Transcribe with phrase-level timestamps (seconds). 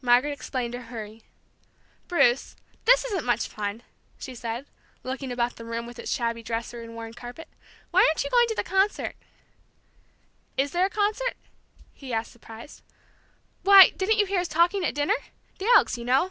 [0.00, 1.24] Margaret explained her hurry.
[2.06, 2.54] "Bruce,
[2.84, 3.82] this isn't much fun!"
[4.16, 4.66] she said,
[5.02, 7.48] looking about the room with its shabby dresser and worn carpet.
[7.90, 9.16] "Why aren't you going to the concert?"
[10.56, 11.34] "Is there a concert?"
[11.92, 12.82] he asked, surprised.
[13.64, 15.16] "Why, didn't you hear us talking at dinner?
[15.58, 16.30] The Elks, you know."